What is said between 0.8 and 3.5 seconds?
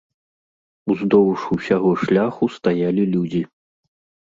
Уздоўж усяго шляху стаялі людзі.